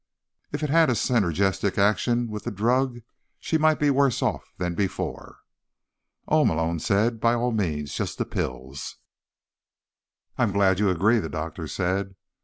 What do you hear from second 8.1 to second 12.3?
the pills." "I'm glad you agree," the doctor said.